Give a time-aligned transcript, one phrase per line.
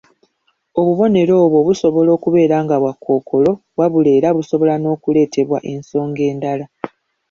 [0.79, 6.65] Obubonero obwo busobola okubeera nga bwa kookolo wabula era busobola n'okuleetebwawo ensonga endala